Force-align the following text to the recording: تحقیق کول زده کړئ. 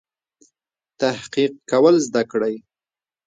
تحقیق 0.99 1.53
کول 1.71 1.95
زده 2.05 2.21
کړئ. 2.31 2.55